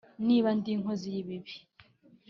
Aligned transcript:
niba 0.27 0.49
ndi 0.57 0.69
inkozi 0.75 1.07
y’ibibi 1.13 1.55